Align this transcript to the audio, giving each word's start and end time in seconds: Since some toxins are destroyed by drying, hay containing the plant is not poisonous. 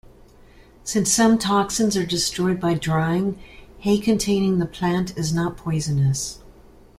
Since 0.83 1.13
some 1.13 1.37
toxins 1.37 1.95
are 1.95 2.07
destroyed 2.07 2.59
by 2.59 2.73
drying, 2.73 3.37
hay 3.77 3.99
containing 3.99 4.57
the 4.57 4.65
plant 4.65 5.15
is 5.15 5.31
not 5.31 5.57
poisonous. 5.57 6.39